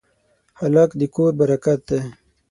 [0.59, 1.99] هلک د کور برکت دی.